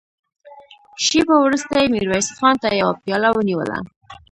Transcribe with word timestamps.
شېبه 1.05 1.35
وروسته 1.41 1.73
يې 1.81 1.85
ميرويس 1.93 2.27
خان 2.37 2.55
ته 2.63 2.69
يوه 2.81 2.93
پياله 3.01 3.29
ونيوله. 3.33 3.77